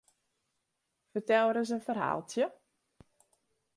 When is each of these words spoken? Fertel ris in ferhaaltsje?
Fertel 1.11 1.49
ris 1.53 1.71
in 1.75 1.85
ferhaaltsje? 1.87 2.45